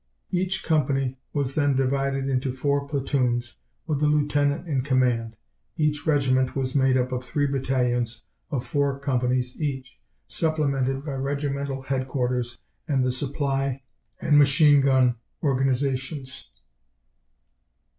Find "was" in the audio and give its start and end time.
1.31-1.53, 6.55-6.73